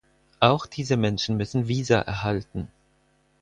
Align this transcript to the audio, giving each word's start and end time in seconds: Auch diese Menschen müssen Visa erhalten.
Auch 0.39 0.65
diese 0.65 0.97
Menschen 0.97 1.37
müssen 1.37 1.67
Visa 1.67 1.99
erhalten. 1.99 2.69